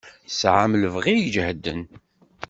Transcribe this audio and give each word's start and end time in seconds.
Tesɛam 0.27 0.71
lebɣi 0.81 1.15
ijehden. 1.19 1.81